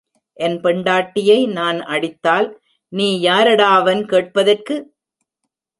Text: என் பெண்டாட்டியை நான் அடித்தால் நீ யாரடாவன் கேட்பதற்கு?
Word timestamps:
என் 0.39 0.55
பெண்டாட்டியை 0.61 1.37
நான் 1.47 1.79
அடித்தால் 1.87 2.49
நீ 2.93 3.09
யாரடாவன் 3.21 4.03
கேட்பதற்கு? 4.05 4.77